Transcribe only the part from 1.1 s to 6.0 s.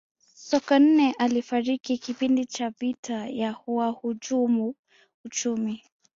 alifariki kipindi cha vita ya wahujumu uchumi